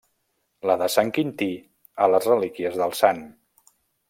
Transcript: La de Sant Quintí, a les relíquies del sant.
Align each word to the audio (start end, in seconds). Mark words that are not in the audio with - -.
La 0.69 0.77
de 0.81 0.87
Sant 0.93 1.11
Quintí, 1.17 1.49
a 2.07 2.09
les 2.15 2.27
relíquies 2.33 2.81
del 2.83 2.97
sant. 3.05 3.23